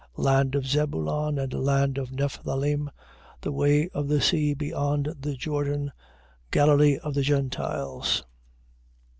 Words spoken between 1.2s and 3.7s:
and land of Nephthalim, the